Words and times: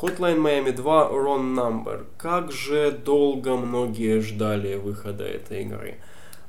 Hotline 0.00 0.38
Miami 0.38 0.70
2 0.70 1.10
Wrong 1.10 1.54
Number. 1.56 2.04
Как 2.18 2.52
же 2.52 2.92
долго 2.92 3.56
многие 3.56 4.20
ждали 4.20 4.76
выхода 4.76 5.24
этой 5.24 5.62
игры. 5.62 5.96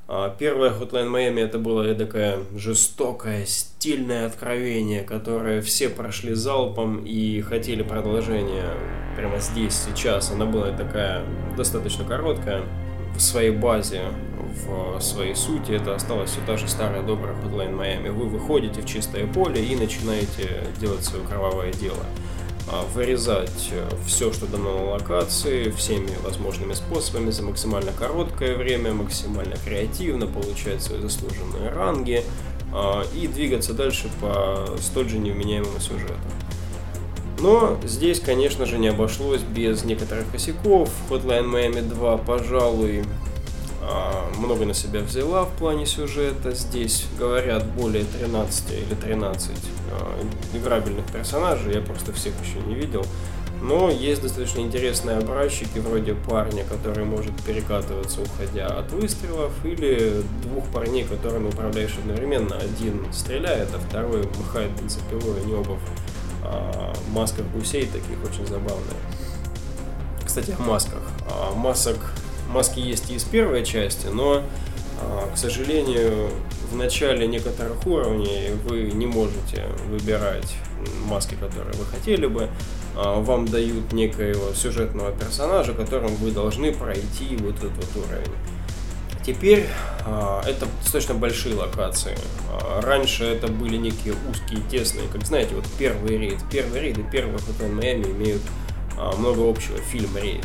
А, 0.06 0.30
первая 0.30 0.70
Hotline 0.70 1.10
Miami 1.10 1.40
это 1.40 1.58
было 1.58 1.92
такое 1.96 2.44
жестокое, 2.54 3.44
стильное 3.46 4.26
откровение, 4.26 5.02
которое 5.02 5.62
все 5.62 5.88
прошли 5.88 6.34
залпом 6.34 7.04
и 7.04 7.40
хотели 7.40 7.82
продолжения 7.82 8.70
прямо 9.16 9.40
здесь, 9.40 9.74
сейчас. 9.74 10.30
Она 10.30 10.46
была 10.46 10.70
такая 10.70 11.24
достаточно 11.56 12.04
короткая 12.04 12.62
в 13.16 13.20
своей 13.20 13.50
базе, 13.50 14.02
в 14.64 15.00
своей 15.00 15.34
сути. 15.34 15.72
Это 15.72 15.96
осталась 15.96 16.30
все 16.30 16.40
та 16.46 16.56
же 16.56 16.68
старая 16.68 17.02
добрая 17.02 17.34
Hotline 17.34 17.76
Miami. 17.76 18.12
Вы 18.12 18.26
выходите 18.26 18.80
в 18.82 18.86
чистое 18.86 19.26
поле 19.26 19.64
и 19.64 19.74
начинаете 19.74 20.68
делать 20.78 21.02
свое 21.02 21.24
кровавое 21.26 21.72
дело. 21.72 22.04
А, 22.68 22.84
вырезать 22.94 23.70
э, 23.72 23.88
все, 24.06 24.32
что 24.32 24.46
дано 24.46 24.78
на 24.78 24.90
локации, 24.92 25.70
всеми 25.70 26.10
возможными 26.22 26.74
способами 26.74 27.30
за 27.30 27.42
максимально 27.42 27.92
короткое 27.92 28.56
время, 28.56 28.92
максимально 28.92 29.56
креативно, 29.64 30.26
получать 30.26 30.82
свои 30.82 31.00
заслуженные 31.00 31.70
ранги 31.70 32.22
а, 32.72 33.04
и 33.14 33.26
двигаться 33.26 33.72
дальше 33.72 34.10
по 34.20 34.76
столь 34.80 35.08
же 35.08 35.18
невменяемому 35.18 35.80
сюжету. 35.80 36.14
Но 37.40 37.78
здесь, 37.84 38.20
конечно 38.20 38.66
же, 38.66 38.78
не 38.78 38.88
обошлось 38.88 39.40
без 39.40 39.82
некоторых 39.84 40.30
косяков. 40.30 40.90
Hotline 41.08 41.50
Miami 41.50 41.82
2, 41.82 42.18
пожалуй, 42.18 43.04
много 44.38 44.64
на 44.64 44.74
себя 44.74 45.00
взяла 45.00 45.44
в 45.44 45.50
плане 45.50 45.86
сюжета. 45.86 46.52
Здесь 46.52 47.06
говорят 47.18 47.66
более 47.66 48.04
13 48.04 48.70
или 48.72 48.94
13 48.94 49.50
а, 49.92 50.20
играбельных 50.54 51.06
персонажей, 51.06 51.74
я 51.74 51.80
просто 51.80 52.12
всех 52.12 52.34
еще 52.42 52.60
не 52.66 52.74
видел. 52.74 53.04
Но 53.62 53.90
есть 53.90 54.22
достаточно 54.22 54.60
интересные 54.60 55.18
образчики, 55.18 55.78
вроде 55.78 56.14
парня, 56.14 56.64
который 56.64 57.04
может 57.04 57.32
перекатываться, 57.42 58.22
уходя 58.22 58.66
от 58.68 58.90
выстрелов, 58.92 59.52
или 59.64 60.22
двух 60.42 60.64
парней, 60.68 61.04
которыми 61.04 61.48
управляешь 61.48 61.94
одновременно. 61.98 62.56
Один 62.56 63.12
стреляет, 63.12 63.68
а 63.74 63.78
второй 63.78 64.26
махает 64.38 64.70
бензопилой, 64.80 65.42
они 65.42 65.52
оба 65.52 65.72
в 65.72 65.80
а, 66.42 66.94
масках 67.12 67.44
гусей 67.54 67.84
таких 67.86 68.16
очень 68.24 68.46
забавные. 68.46 68.96
Кстати, 70.24 70.56
о 70.58 70.62
масках. 70.62 71.02
А, 71.30 71.52
масок 71.54 71.98
маски 72.50 72.80
есть 72.80 73.10
и 73.10 73.14
из 73.14 73.24
первой 73.24 73.64
части, 73.64 74.06
но, 74.06 74.42
а, 75.00 75.30
к 75.32 75.38
сожалению, 75.38 76.30
в 76.70 76.76
начале 76.76 77.26
некоторых 77.26 77.86
уровней 77.86 78.50
вы 78.64 78.90
не 78.92 79.06
можете 79.06 79.66
выбирать 79.88 80.56
маски, 81.06 81.34
которые 81.34 81.74
вы 81.74 81.84
хотели 81.84 82.26
бы. 82.26 82.48
А, 82.96 83.20
вам 83.20 83.46
дают 83.46 83.92
некоего 83.92 84.52
сюжетного 84.54 85.12
персонажа, 85.12 85.72
которым 85.72 86.14
вы 86.16 86.30
должны 86.30 86.72
пройти 86.72 87.36
вот 87.38 87.56
этот 87.56 87.96
уровень. 87.96 88.32
Теперь 89.24 89.66
а, 90.06 90.42
это 90.46 90.66
достаточно 90.82 91.14
большие 91.14 91.54
локации. 91.54 92.16
раньше 92.82 93.24
это 93.24 93.48
были 93.48 93.76
некие 93.76 94.14
узкие, 94.30 94.60
тесные, 94.70 95.08
как 95.08 95.24
знаете, 95.24 95.54
вот 95.54 95.64
первый 95.78 96.16
рейд. 96.16 96.38
Первый 96.50 96.80
рейд 96.80 96.98
и 96.98 97.02
первый 97.02 97.36
Hotel 97.36 97.70
Miami 97.72 98.10
имеют 98.12 98.42
много 99.18 99.48
общего, 99.48 99.78
фильм 99.78 100.16
рейд. 100.16 100.44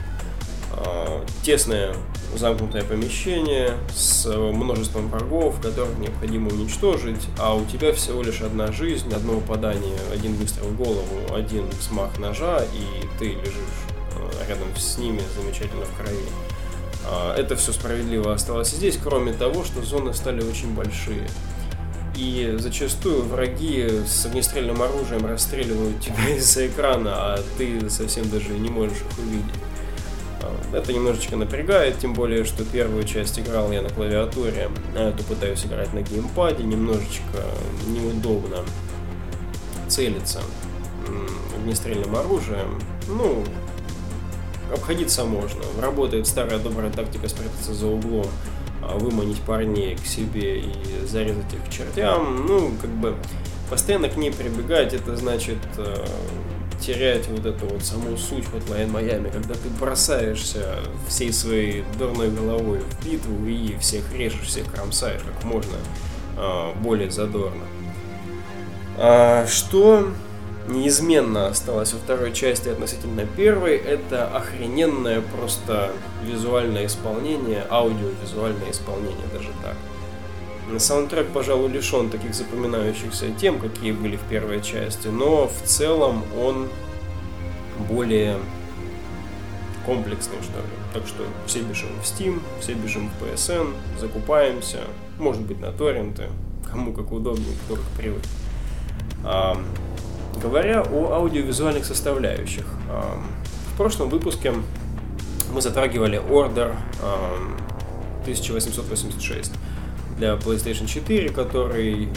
Э, 0.78 1.22
тесное 1.44 1.96
замкнутое 2.36 2.84
помещение 2.84 3.78
с 3.94 4.28
множеством 4.28 5.10
врагов, 5.10 5.62
которых 5.62 5.98
необходимо 6.00 6.50
уничтожить, 6.50 7.22
а 7.40 7.56
у 7.56 7.64
тебя 7.66 7.94
всего 7.94 8.22
лишь 8.22 8.42
одна 8.42 8.72
жизнь, 8.72 9.14
одно 9.14 9.40
попадание, 9.40 9.98
один 10.14 10.36
выстрел 10.36 10.66
в 10.66 10.76
голову, 10.76 11.34
один 11.34 11.66
смах 11.80 12.20
ножа, 12.20 12.64
и 12.64 13.08
ты 13.20 13.30
лежишь 13.36 13.56
э, 14.18 14.50
рядом 14.50 14.68
с 14.76 14.98
ними 14.98 15.22
замечательно 15.40 15.86
в 15.86 15.98
крови. 15.98 16.26
А, 17.08 17.36
это 17.36 17.56
все 17.56 17.72
справедливо 17.72 18.34
осталось 18.34 18.72
здесь, 18.72 18.98
кроме 19.02 19.32
того, 19.32 19.64
что 19.64 19.82
зоны 19.82 20.14
стали 20.14 20.44
очень 20.44 20.74
большие. 20.74 21.28
И 22.18 22.56
зачастую 22.60 23.24
враги 23.24 24.02
с 24.08 24.26
огнестрельным 24.26 24.82
оружием 24.82 25.26
расстреливают 25.26 26.02
тебя 26.02 26.30
из-за 26.38 26.68
экрана, 26.68 27.12
а 27.14 27.44
ты 27.58 27.90
совсем 27.90 28.30
даже 28.30 28.50
не 28.50 28.70
можешь 28.70 28.98
их 28.98 29.20
увидеть. 29.20 29.54
Это 30.76 30.92
немножечко 30.92 31.38
напрягает, 31.38 32.00
тем 32.00 32.14
более, 32.14 32.44
что 32.44 32.66
первую 32.66 33.06
часть 33.06 33.40
играл 33.40 33.72
я 33.72 33.82
на 33.82 33.90
клавиатуре, 33.90 34.70
а 34.94 35.10
эту 35.10 35.24
пытаюсь 35.24 35.66
играть 35.66 35.94
на 35.94 36.02
геймпаде, 36.02 36.66
немножечко 36.66 37.46
неудобно 37.88 38.58
целиться 39.88 40.42
огнестрельным 41.58 42.14
оружием. 42.14 42.82
Ну, 43.08 43.46
обходиться 44.74 45.24
можно. 45.24 45.62
Работает 45.80 46.28
старая 46.28 46.60
добрая 46.60 46.92
тактика 46.92 47.30
спрятаться 47.30 47.74
за 47.74 47.88
углом, 47.88 48.28
а, 48.84 48.98
выманить 48.98 49.40
парней 49.44 49.96
к 49.96 50.06
себе 50.06 50.60
и 50.60 50.74
зарезать 51.06 51.54
их 51.54 51.64
к 51.66 51.72
чертям. 51.72 52.46
Ну, 52.48 52.74
как 52.82 52.90
бы 52.90 53.16
постоянно 53.70 54.10
к 54.10 54.18
ней 54.18 54.32
прибегать, 54.32 54.94
это 54.94 55.16
значит 55.16 55.58
терять 56.86 57.28
вот 57.28 57.46
эту 57.46 57.66
вот 57.66 57.84
саму 57.84 58.16
суть 58.18 58.46
Hotline 58.46 58.92
Miami, 58.92 59.32
когда 59.32 59.56
ты 59.56 59.70
бросаешься 59.80 60.76
всей 61.08 61.34
своей 61.34 61.84
дурной 61.98 62.30
головой 62.30 62.80
в 62.80 63.06
битву 63.06 63.48
и 63.48 63.78
всех 63.80 64.14
режешь, 64.14 64.48
всех 64.48 64.72
кромсаешь 64.72 65.22
как 65.22 65.44
можно 65.44 65.76
э, 66.38 66.74
более 66.82 67.10
задорно. 67.10 67.64
А, 68.98 69.48
что 69.48 70.10
неизменно 70.68 71.48
осталось 71.48 71.94
во 71.94 72.00
второй 72.00 72.34
части 72.34 72.70
относительно 72.70 73.26
первой, 73.26 73.78
это 73.78 74.28
охрененное 74.28 75.22
просто 75.22 75.92
визуальное 76.24 76.86
исполнение, 76.86 77.66
аудиовизуальное 77.70 78.72
исполнение 78.72 79.28
даже 79.34 79.50
так. 79.64 79.76
Саундтрек, 80.78 81.28
пожалуй, 81.28 81.70
лишен 81.70 82.10
таких 82.10 82.34
запоминающихся 82.34 83.30
тем, 83.32 83.60
какие 83.60 83.92
были 83.92 84.18
в 84.18 84.22
первой 84.24 84.62
части, 84.62 85.08
но 85.08 85.48
в 85.48 85.68
целом 85.68 86.24
он 86.38 86.68
более 87.88 88.38
комплексный, 89.86 90.38
что 90.42 90.58
ли. 90.58 90.66
Так 90.94 91.08
что 91.08 91.24
все 91.46 91.62
бежим 91.62 91.90
в 92.02 92.06
Steam, 92.06 92.42
все 92.60 92.74
бежим 92.74 93.10
в 93.10 93.24
PSN, 93.24 93.74
закупаемся, 94.00 94.80
может 95.20 95.44
быть 95.44 95.60
на 95.60 95.72
торренты, 95.72 96.30
кому 96.70 96.94
как 96.94 97.12
удобнее, 97.12 97.56
кто 97.66 97.76
как 97.76 97.86
привык. 97.98 98.24
А, 99.24 99.58
говоря 100.42 100.82
о 100.82 101.14
аудиовизуальных 101.14 101.86
составляющих, 101.86 102.66
а, 102.90 103.18
в 103.74 103.78
прошлом 103.78 104.10
выпуске 104.10 104.54
мы 105.54 105.62
затрагивали 105.62 106.20
Order 106.20 106.76
а, 107.02 107.56
1886 108.24 109.52
для 110.18 110.34
PlayStation 110.36 110.88
4, 110.88 111.30
который 111.30 112.10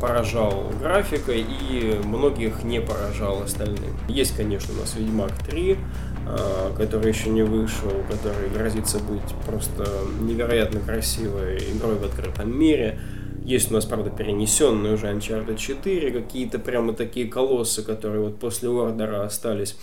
поражал 0.00 0.72
графикой 0.80 1.46
и 1.70 2.00
многих 2.04 2.64
не 2.64 2.80
поражал 2.80 3.42
остальным. 3.42 3.96
Есть, 4.08 4.36
конечно, 4.36 4.74
у 4.74 4.78
нас 4.78 4.96
Ведьмак 4.96 5.32
3, 5.48 5.78
а, 6.26 6.74
который 6.76 7.12
еще 7.12 7.30
не 7.30 7.42
вышел, 7.42 7.92
который 8.10 8.48
грозится 8.48 8.98
быть 8.98 9.34
просто 9.46 9.86
невероятно 10.20 10.80
красивой 10.80 11.58
игрой 11.58 11.96
в 11.96 12.04
открытом 12.04 12.58
мире. 12.58 12.98
Есть 13.44 13.70
у 13.70 13.74
нас, 13.74 13.84
правда, 13.84 14.10
перенесенные 14.10 14.94
уже 14.94 15.06
Uncharted 15.06 15.56
4, 15.56 16.10
какие-то 16.10 16.58
прямо 16.58 16.94
такие 16.94 17.28
колоссы, 17.28 17.82
которые 17.82 18.22
вот 18.22 18.40
после 18.40 18.68
Ордера 18.68 19.24
остались 19.24 19.76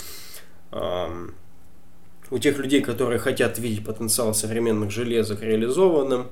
у 2.32 2.38
тех 2.38 2.58
людей, 2.58 2.82
которые 2.82 3.20
хотят 3.20 3.58
видеть 3.58 3.86
потенциал 3.86 4.34
современных 4.34 4.92
железок 4.92 5.42
реализованным 5.42 6.28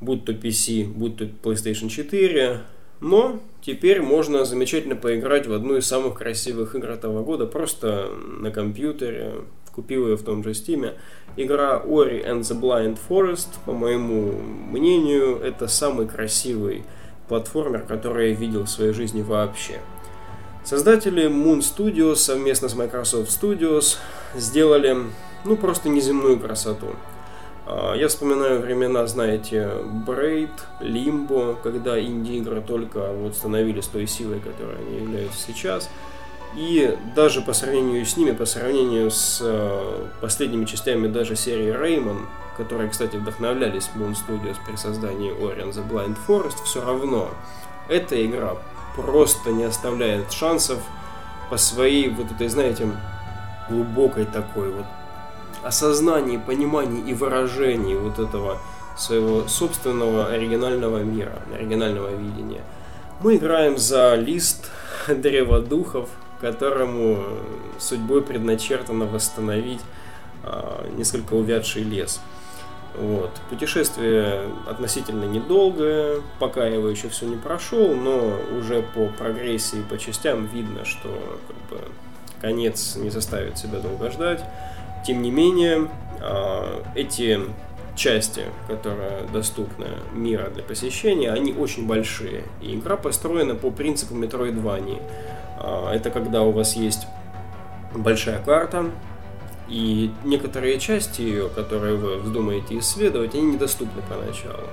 будь 0.00 0.24
то 0.24 0.32
PC, 0.32 0.86
будь 0.86 1.16
то 1.16 1.24
PlayStation 1.24 1.88
4. 1.88 2.60
Но 3.00 3.40
теперь 3.60 4.00
можно 4.00 4.44
замечательно 4.44 4.96
поиграть 4.96 5.46
в 5.46 5.52
одну 5.52 5.76
из 5.76 5.86
самых 5.86 6.14
красивых 6.14 6.74
игр 6.74 6.90
этого 6.90 7.22
года 7.22 7.46
просто 7.46 8.10
на 8.40 8.50
компьютере. 8.50 9.32
Купил 9.74 10.08
ее 10.08 10.16
в 10.16 10.22
том 10.22 10.42
же 10.42 10.50
Steam. 10.50 10.94
Игра 11.36 11.82
Ori 11.84 12.24
and 12.26 12.40
the 12.40 12.58
Blind 12.58 12.98
Forest, 13.06 13.48
по 13.66 13.72
моему 13.72 14.32
мнению, 14.32 15.36
это 15.36 15.68
самый 15.68 16.06
красивый 16.06 16.84
платформер, 17.28 17.82
который 17.82 18.30
я 18.30 18.34
видел 18.34 18.62
в 18.62 18.70
своей 18.70 18.92
жизни 18.92 19.20
вообще. 19.20 19.80
Создатели 20.64 21.28
Moon 21.28 21.58
Studios 21.58 22.16
совместно 22.16 22.68
с 22.68 22.74
Microsoft 22.74 23.28
Studios 23.30 23.98
сделали 24.34 24.96
ну 25.44 25.56
просто 25.56 25.88
неземную 25.88 26.40
красоту. 26.40 26.88
А, 27.66 27.94
я 27.94 28.08
вспоминаю 28.08 28.60
времена, 28.60 29.06
знаете, 29.06 29.70
Брейд, 30.06 30.50
Лимбо, 30.80 31.56
когда 31.62 32.00
инди-игры 32.00 32.60
только 32.60 33.12
вот 33.12 33.34
становились 33.34 33.86
той 33.86 34.06
силой, 34.06 34.40
которой 34.40 34.76
они 34.78 34.98
являются 34.98 35.38
сейчас. 35.46 35.90
И 36.54 36.96
даже 37.14 37.42
по 37.42 37.52
сравнению 37.52 38.06
с 38.06 38.16
ними, 38.16 38.30
по 38.30 38.46
сравнению 38.46 39.10
с 39.10 39.40
э, 39.42 40.06
последними 40.20 40.64
частями 40.64 41.08
даже 41.08 41.36
серии 41.36 41.74
Rayman, 41.74 42.20
которые, 42.56 42.88
кстати, 42.88 43.16
вдохновлялись 43.16 43.90
Moon 43.94 44.14
Studios 44.14 44.56
при 44.66 44.76
создании 44.76 45.32
Ori 45.32 45.68
the 45.70 45.86
Blind 45.86 46.16
Forest, 46.26 46.64
все 46.64 46.82
равно 46.82 47.30
эта 47.88 48.24
игра 48.24 48.56
просто 48.94 49.50
не 49.50 49.64
оставляет 49.64 50.32
шансов 50.32 50.78
по 51.50 51.58
своей 51.58 52.08
вот 52.08 52.30
этой, 52.30 52.48
знаете, 52.48 52.88
глубокой 53.68 54.24
такой 54.24 54.70
вот 54.70 54.86
осознании, 55.66 56.36
понимании 56.36 57.10
и 57.10 57.14
выражении 57.14 57.94
вот 57.94 58.18
этого 58.18 58.58
своего 58.96 59.46
собственного 59.48 60.26
оригинального 60.26 60.98
мира, 61.02 61.42
оригинального 61.54 62.08
видения. 62.14 62.62
Мы 63.20 63.36
играем 63.36 63.76
за 63.78 64.14
лист 64.14 64.70
древа 65.08 65.60
духов, 65.60 66.08
которому 66.40 67.18
судьбой 67.78 68.22
предначертано 68.22 69.06
восстановить 69.06 69.80
а, 70.42 70.86
несколько 70.96 71.34
увядший 71.34 71.82
лес. 71.82 72.20
Вот. 72.94 73.30
Путешествие 73.50 74.48
относительно 74.66 75.24
недолгое, 75.24 76.22
пока 76.38 76.66
я 76.66 76.76
его 76.76 76.88
еще 76.88 77.08
все 77.08 77.26
не 77.26 77.36
прошел, 77.36 77.94
но 77.94 78.38
уже 78.58 78.82
по 78.82 79.08
прогрессии, 79.08 79.82
по 79.88 79.98
частям 79.98 80.46
видно, 80.46 80.84
что 80.86 81.08
как 81.46 81.56
бы, 81.78 81.84
конец 82.40 82.96
не 82.96 83.10
заставит 83.10 83.58
себя 83.58 83.80
долго 83.80 84.10
ждать. 84.10 84.42
Тем 85.06 85.22
не 85.22 85.30
менее, 85.30 85.88
а, 86.20 86.82
эти 86.96 87.40
части, 87.94 88.42
которые 88.66 89.22
доступны 89.32 89.86
мира 90.12 90.50
для 90.52 90.64
посещения, 90.64 91.30
они 91.30 91.52
очень 91.52 91.86
большие. 91.86 92.42
И 92.60 92.74
игра 92.74 92.96
построена 92.96 93.54
по 93.54 93.70
принципу 93.70 94.14
Metroidvania. 94.14 95.00
А, 95.58 95.94
это 95.94 96.10
когда 96.10 96.42
у 96.42 96.50
вас 96.50 96.74
есть 96.74 97.06
большая 97.94 98.42
карта, 98.42 98.90
и 99.68 100.10
некоторые 100.24 100.78
части 100.80 101.22
ее, 101.22 101.48
которые 101.48 101.96
вы 101.96 102.16
вздумаете 102.18 102.78
исследовать, 102.78 103.34
они 103.34 103.52
недоступны 103.52 104.02
поначалу. 104.08 104.68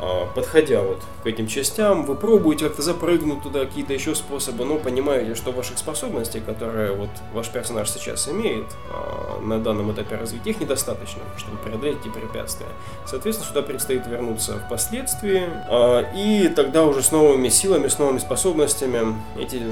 А, 0.00 0.26
подходя 0.26 0.80
вот 0.80 1.02
к 1.22 1.26
этим 1.26 1.48
частям, 1.48 2.04
вы 2.04 2.14
пробуете 2.14 2.66
как-то 2.66 2.82
запрыгнуть 2.82 3.42
туда, 3.42 3.60
какие-то 3.60 3.92
еще 3.92 4.14
способы, 4.14 4.64
но 4.64 4.76
понимаете, 4.76 5.34
что 5.34 5.50
ваших 5.50 5.78
способностей, 5.78 6.40
которые 6.40 6.92
вот 6.92 7.10
ваш 7.32 7.48
персонаж 7.48 7.90
сейчас 7.90 8.28
имеет 8.28 8.66
а, 8.92 9.40
на 9.40 9.58
данном 9.58 9.92
этапе 9.92 10.16
развития, 10.16 10.50
их 10.50 10.60
недостаточно, 10.60 11.22
чтобы 11.36 11.56
преодолеть 11.58 11.98
эти 12.00 12.08
препятствия. 12.12 12.68
Соответственно, 13.06 13.48
сюда 13.48 13.62
предстоит 13.62 14.06
вернуться 14.06 14.58
впоследствии, 14.66 15.42
а, 15.68 16.04
и 16.14 16.48
тогда 16.48 16.84
уже 16.84 17.02
с 17.02 17.10
новыми 17.10 17.48
силами, 17.48 17.88
с 17.88 17.98
новыми 17.98 18.18
способностями 18.18 19.16
эти 19.36 19.62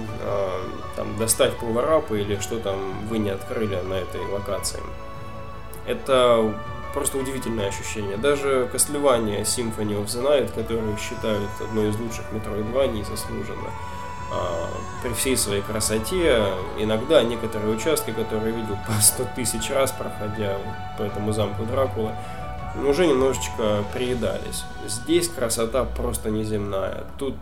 там 0.96 1.16
достать 1.18 1.56
пауэрапы 1.58 2.20
или 2.20 2.38
что 2.40 2.58
там 2.58 3.06
вы 3.08 3.18
не 3.18 3.30
открыли 3.30 3.76
на 3.76 3.94
этой 3.94 4.20
локации. 4.32 4.80
Это 5.86 6.54
просто 6.96 7.18
удивительное 7.18 7.68
ощущение. 7.68 8.16
Даже 8.16 8.70
Castlevania 8.72 9.42
Symphony 9.42 10.02
of 10.02 10.06
the 10.06 10.22
Night, 10.22 10.50
которую 10.54 10.96
считают 10.96 11.50
одной 11.60 11.90
из 11.90 11.96
лучших 11.96 12.24
Metroidvania, 12.32 13.04
заслуженно, 13.04 13.70
а, 14.32 14.70
при 15.02 15.12
всей 15.12 15.36
своей 15.36 15.60
красоте, 15.60 16.42
иногда 16.78 17.22
некоторые 17.22 17.76
участки, 17.76 18.12
которые 18.12 18.54
видел 18.54 18.78
по 18.86 18.94
100 18.98 19.26
тысяч 19.36 19.70
раз, 19.70 19.92
проходя 19.92 20.56
по 20.96 21.02
этому 21.02 21.34
замку 21.34 21.64
Дракулы, 21.64 22.12
уже 22.82 23.06
немножечко 23.06 23.84
приедались. 23.92 24.64
Здесь 24.88 25.28
красота 25.28 25.84
просто 25.84 26.30
неземная. 26.30 27.04
Тут 27.18 27.34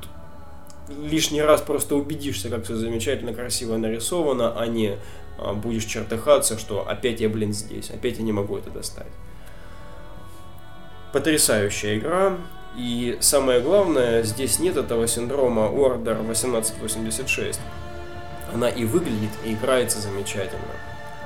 лишний 0.88 1.42
раз 1.42 1.60
просто 1.60 1.94
убедишься, 1.94 2.48
как 2.48 2.64
все 2.64 2.74
замечательно, 2.74 3.32
красиво 3.32 3.76
нарисовано, 3.76 4.60
а 4.60 4.66
не 4.66 4.96
а, 5.38 5.52
будешь 5.54 5.84
чертыхаться, 5.84 6.58
что 6.58 6.88
опять 6.88 7.20
я, 7.20 7.28
блин, 7.28 7.52
здесь, 7.52 7.90
опять 7.90 8.18
я 8.18 8.24
не 8.24 8.32
могу 8.32 8.58
это 8.58 8.70
достать 8.70 9.06
потрясающая 11.14 11.96
игра. 11.96 12.36
И 12.76 13.18
самое 13.20 13.60
главное, 13.60 14.24
здесь 14.24 14.58
нет 14.58 14.76
этого 14.76 15.06
синдрома 15.06 15.66
Order 15.66 16.20
1886. 16.20 17.60
Она 18.52 18.68
и 18.68 18.84
выглядит, 18.84 19.30
и 19.44 19.52
играется 19.52 20.00
замечательно. 20.00 20.74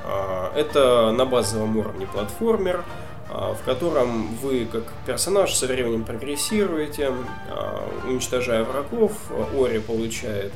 А, 0.05 0.53
это 0.55 1.11
на 1.11 1.25
базовом 1.25 1.75
уровне 1.75 2.05
платформер, 2.05 2.83
а, 3.31 3.55
в 3.55 3.63
котором 3.63 4.35
вы 4.35 4.67
как 4.71 4.83
персонаж 5.07 5.51
со 5.55 5.65
временем 5.65 6.03
прогрессируете, 6.03 7.11
а, 7.49 7.83
уничтожая 8.07 8.63
врагов, 8.63 9.13
Ори 9.57 9.79
получает 9.79 10.53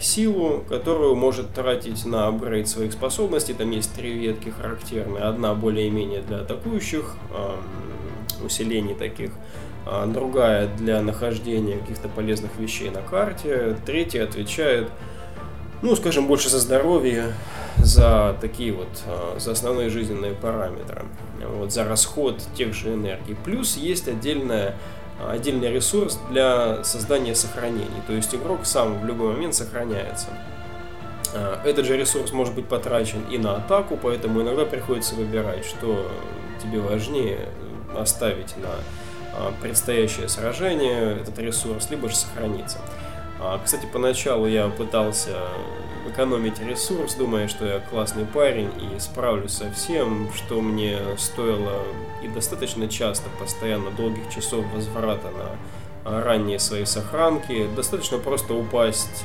силу, 0.00 0.62
которую 0.68 1.16
может 1.16 1.52
тратить 1.52 2.06
на 2.06 2.28
апгрейд 2.28 2.68
своих 2.68 2.92
способностей. 2.92 3.54
Там 3.54 3.72
есть 3.72 3.92
три 3.92 4.12
ветки 4.12 4.50
характерные. 4.50 5.24
Одна 5.24 5.52
более-менее 5.52 6.22
для 6.22 6.42
атакующих, 6.42 7.16
усилений 8.44 8.94
таких, 8.94 9.30
а 9.86 10.06
другая 10.06 10.68
для 10.76 11.00
нахождения 11.02 11.78
каких-то 11.78 12.08
полезных 12.08 12.56
вещей 12.58 12.90
на 12.90 13.02
карте, 13.02 13.76
третья 13.86 14.24
отвечает, 14.24 14.90
ну, 15.82 15.96
скажем, 15.96 16.26
больше 16.26 16.48
за 16.48 16.58
здоровье, 16.58 17.32
за 17.78 18.36
такие 18.40 18.72
вот, 18.72 18.88
а, 19.06 19.38
за 19.38 19.52
основные 19.52 19.88
жизненные 19.88 20.32
параметры, 20.32 21.04
вот, 21.56 21.72
за 21.72 21.84
расход 21.84 22.42
тех 22.54 22.74
же 22.74 22.94
энергий. 22.94 23.36
Плюс 23.44 23.76
есть 23.76 24.08
отдельная 24.08 24.74
отдельный 25.26 25.72
ресурс 25.72 26.18
для 26.30 26.84
создания 26.84 27.34
сохранений. 27.34 27.86
То 28.06 28.12
есть 28.12 28.34
игрок 28.34 28.60
сам 28.62 29.00
в 29.00 29.04
любой 29.04 29.32
момент 29.32 29.54
сохраняется. 29.54 30.28
А, 31.34 31.60
этот 31.64 31.86
же 31.86 31.96
ресурс 31.96 32.32
может 32.32 32.54
быть 32.54 32.66
потрачен 32.66 33.22
и 33.30 33.38
на 33.38 33.56
атаку, 33.56 33.98
поэтому 34.00 34.42
иногда 34.42 34.64
приходится 34.64 35.14
выбирать, 35.14 35.64
что 35.64 36.10
тебе 36.62 36.80
важнее, 36.80 37.48
оставить 38.00 38.56
на 38.56 38.70
а, 39.34 39.52
предстоящее 39.60 40.28
сражение 40.28 41.16
этот 41.16 41.38
ресурс, 41.38 41.90
либо 41.90 42.08
же 42.08 42.16
сохраниться. 42.16 42.78
А, 43.40 43.60
кстати, 43.64 43.86
поначалу 43.92 44.46
я 44.46 44.68
пытался 44.68 45.36
экономить 46.08 46.58
ресурс, 46.60 47.14
думая, 47.14 47.48
что 47.48 47.66
я 47.66 47.80
классный 47.80 48.24
парень 48.24 48.70
и 48.80 48.98
справлюсь 48.98 49.52
со 49.52 49.70
всем, 49.70 50.32
что 50.34 50.60
мне 50.60 50.98
стоило 51.16 51.82
и 52.22 52.28
достаточно 52.28 52.88
часто, 52.88 53.28
постоянно 53.38 53.90
долгих 53.90 54.28
часов 54.28 54.64
возврата 54.74 55.28
на 55.30 55.56
а, 56.04 56.22
ранние 56.24 56.58
свои 56.58 56.84
сохранки. 56.84 57.68
Достаточно 57.76 58.18
просто 58.18 58.54
упасть 58.54 59.24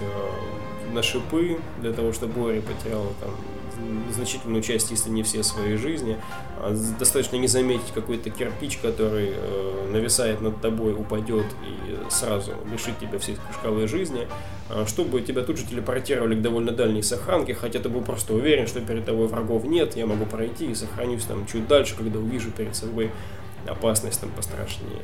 на 0.94 1.04
шипы 1.04 1.60
для 1.82 1.92
того, 1.94 2.14
чтобы 2.14 2.42
Бори 2.42 2.62
потерял 2.62 3.06
там 3.20 3.32
значительную 4.14 4.62
часть, 4.62 4.92
если 4.92 5.10
не 5.10 5.24
все 5.24 5.44
своей 5.44 5.78
жизни. 5.78 6.18
А 6.58 6.74
достаточно 7.00 7.36
не 7.38 7.48
заметить 7.48 7.92
какой-то 7.94 8.30
кирпич, 8.30 8.78
который 8.78 9.32
э, 9.34 9.90
нависает 9.92 10.42
над 10.42 10.62
тобой, 10.62 10.94
упадет 10.94 11.46
и 11.66 12.10
сразу 12.10 12.54
лишит 12.72 12.98
тебя 13.00 13.20
всей 13.20 13.38
шкалы 13.60 13.88
жизни, 13.88 14.28
а 14.70 14.86
чтобы 14.86 15.22
тебя 15.22 15.44
тут 15.44 15.58
же 15.58 15.66
телепортировали 15.66 16.36
к 16.36 16.42
довольно 16.42 16.72
дальней 16.72 17.04
сохранке, 17.04 17.54
хотя 17.54 17.80
ты 17.80 17.90
был 17.90 18.02
просто 18.02 18.34
уверен, 18.34 18.68
что 18.68 18.80
перед 18.82 19.06
тобой 19.06 19.28
врагов 19.28 19.66
нет, 19.66 19.96
я 19.96 20.06
могу 20.06 20.26
пройти 20.26 20.72
и 20.72 20.76
сохранюсь 20.76 21.24
там 21.24 21.46
чуть 21.46 21.68
дальше, 21.68 21.96
когда 21.98 22.20
увижу 22.20 22.52
перед 22.52 22.76
собой 22.76 23.12
опасность 23.68 24.22
там 24.22 24.30
пострашнее. 24.30 25.02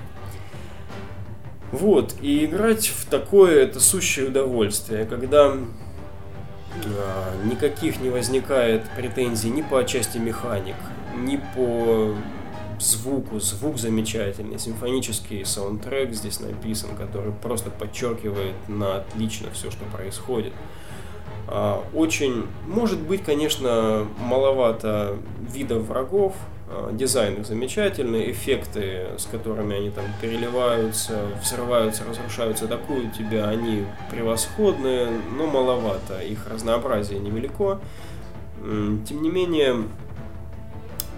Вот, 1.72 2.16
и 2.22 2.46
играть 2.46 2.88
в 2.88 3.06
такое 3.10 3.63
это 3.63 3.80
сущее 3.80 4.28
удовольствие, 4.28 5.06
когда 5.06 5.56
никаких 7.46 8.00
не 8.00 8.10
возникает 8.10 8.84
претензий 8.96 9.50
ни 9.50 9.62
по 9.62 9.84
части 9.84 10.18
механик, 10.18 10.76
ни 11.18 11.38
по 11.56 12.16
звуку. 12.80 13.40
Звук 13.40 13.78
замечательный, 13.78 14.60
симфонический 14.60 15.46
саундтрек 15.46 16.14
здесь 16.14 16.40
написан, 16.40 16.96
который 16.96 17.32
просто 17.32 17.70
подчеркивает 17.70 18.56
на 18.68 18.98
отлично 18.98 19.50
все, 19.52 19.72
что 19.72 19.86
происходит. 19.86 20.54
А, 21.48 21.84
очень, 21.94 22.46
может 22.68 23.00
быть, 23.00 23.24
конечно, 23.24 24.08
маловато 24.20 25.18
видов 25.40 25.84
врагов, 25.88 26.36
дизайн 26.92 27.36
их 27.36 27.46
замечательный, 27.46 28.32
эффекты, 28.32 29.08
с 29.18 29.26
которыми 29.26 29.76
они 29.76 29.90
там 29.90 30.06
переливаются, 30.22 31.28
взрываются, 31.42 32.04
разрушаются, 32.08 32.66
атакуют 32.66 33.14
тебя, 33.14 33.48
они 33.48 33.86
превосходные, 34.12 35.10
но 35.36 35.48
маловато, 35.48 36.20
их 36.20 36.48
разнообразие 36.48 37.20
невелико. 37.20 37.80
Тем 38.62 39.22
не 39.22 39.30
менее, 39.30 39.84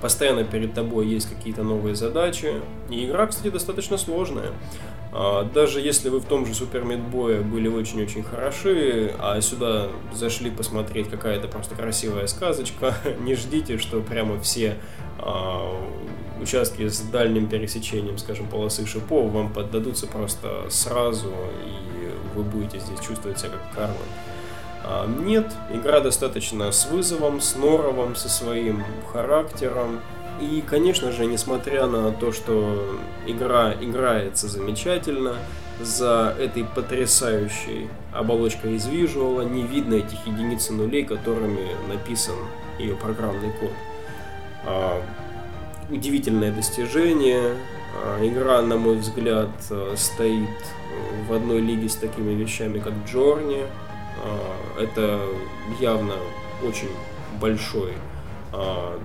постоянно 0.02 0.44
перед 0.44 0.74
тобой 0.74 1.08
есть 1.08 1.30
какие-то 1.30 1.64
новые 1.64 1.96
задачи, 1.96 2.54
и 2.90 3.06
игра, 3.06 3.28
кстати, 3.28 3.50
достаточно 3.50 3.98
сложная. 3.98 4.52
А, 5.14 5.44
даже 5.44 5.82
если 5.82 6.10
вы 6.10 6.20
в 6.20 6.26
том 6.26 6.46
же 6.46 6.54
Супер 6.54 6.84
Мидбое 6.84 7.42
были 7.42 7.68
очень-очень 7.68 8.24
хороши, 8.24 9.14
а 9.20 9.40
сюда 9.42 9.90
зашли 10.14 10.50
посмотреть 10.50 11.10
какая-то 11.10 11.48
просто 11.48 11.76
красивая 11.76 12.28
сказочка, 12.28 12.96
не 13.20 13.36
ждите, 13.36 13.78
что 13.78 14.02
прямо 14.02 14.40
все 14.40 14.78
а, 15.20 15.76
участки 16.42 16.88
с 16.88 17.02
дальним 17.02 17.48
пересечением, 17.48 18.18
скажем, 18.18 18.48
полосы 18.48 18.86
шипов 18.86 19.32
вам 19.32 19.52
поддадутся 19.52 20.08
просто 20.08 20.66
сразу, 20.70 21.34
и 21.66 22.36
вы 22.36 22.44
будете 22.44 22.80
здесь 22.80 23.00
чувствовать 23.00 23.40
себя 23.40 23.52
как 23.52 23.76
Кармен. 23.76 23.98
А, 24.84 25.08
нет, 25.08 25.52
игра 25.72 26.00
достаточно 26.00 26.72
с 26.72 26.88
вызовом, 26.88 27.42
с 27.42 27.56
норовом, 27.56 28.16
со 28.16 28.30
своим 28.30 28.84
характером, 29.12 30.00
И, 30.42 30.64
конечно 30.68 31.12
же, 31.12 31.28
несмотря 31.28 31.86
на 31.86 32.12
то, 32.12 32.32
что 32.32 32.98
игра 33.28 33.74
играется 33.80 34.48
замечательно, 34.48 35.36
за 35.80 36.36
этой 36.40 36.64
потрясающей 36.64 37.90
оболочкой 38.12 38.76
из 38.76 38.88
визуала 38.88 39.42
не 39.42 39.64
видно 39.64 39.96
этих 39.96 40.26
единиц 40.26 40.70
и 40.70 40.74
нулей, 40.74 41.06
которыми 41.06 41.68
написан 41.88 42.36
ее 42.80 42.96
программный 42.96 43.52
код. 43.60 43.72
А, 44.66 45.02
удивительное 45.90 46.52
достижение. 46.52 47.56
А, 48.04 48.26
игра, 48.26 48.62
на 48.62 48.78
мой 48.78 48.98
взгляд, 48.98 49.50
а, 49.70 49.94
стоит 49.96 50.50
в 51.28 51.34
одной 51.34 51.62
лиге 51.62 51.88
с 51.88 51.96
такими 51.96 52.34
вещами, 52.34 52.80
как 52.80 52.94
Джорни. 53.08 53.64
А, 54.24 54.82
это 54.82 55.22
явно 55.80 56.16
очень 56.64 56.90
большой 57.40 57.94
а, 58.52 59.00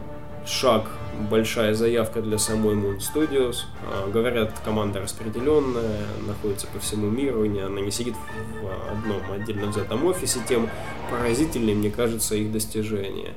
шаг, 0.46 0.88
большая 1.28 1.74
заявка 1.74 2.22
для 2.22 2.38
самой 2.38 2.74
Moon 2.74 2.98
Studios. 2.98 3.64
А, 3.82 4.08
говорят, 4.10 4.52
команда 4.64 5.00
распределенная, 5.00 6.06
находится 6.26 6.66
по 6.68 6.78
всему 6.78 7.10
миру, 7.10 7.44
и 7.44 7.58
она 7.58 7.80
не 7.80 7.90
сидит 7.90 8.14
в 8.14 8.92
одном 8.92 9.22
отдельно 9.32 9.66
взятом 9.66 10.04
офисе, 10.04 10.40
тем 10.48 10.68
поразительнее, 11.10 11.74
мне 11.74 11.90
кажется, 11.90 12.36
их 12.36 12.52
достижения. 12.52 13.34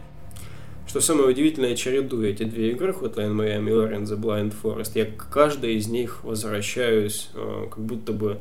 Что 0.88 1.02
самое 1.02 1.30
удивительное, 1.30 1.76
чередуя 1.76 2.30
эти 2.30 2.44
две 2.44 2.72
игры, 2.72 2.92
Hotline 2.92 3.36
Miami 3.36 3.70
и 3.70 4.04
the 4.06 4.20
Blind 4.20 4.54
Forest, 4.62 4.92
я 4.96 5.06
к 5.06 5.30
каждой 5.30 5.76
из 5.76 5.88
них 5.88 6.24
возвращаюсь 6.24 7.30
как 7.70 7.80
будто 7.80 8.12
бы 8.12 8.40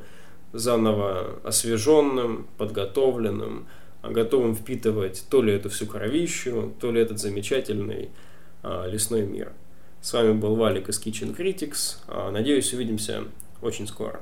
заново 0.55 1.41
освеженным, 1.45 2.47
подготовленным, 2.57 3.67
готовым 4.03 4.55
впитывать 4.55 5.25
то 5.29 5.43
ли 5.43 5.53
эту 5.53 5.69
всю 5.69 5.87
кровищу, 5.87 6.73
то 6.81 6.91
ли 6.91 7.03
этот 7.03 7.19
замечательный 7.19 8.07
а, 8.07 8.29
лесной 8.63 9.27
мир. 9.27 9.53
С 10.01 10.13
вами 10.13 10.33
был 10.33 10.57
Валик 10.57 10.89
из 10.89 11.01
Kitchen 11.01 11.37
Critics. 11.37 11.99
А, 12.07 12.31
надеюсь, 12.31 12.73
увидимся 12.73 13.25
очень 13.61 13.87
скоро. 13.87 14.21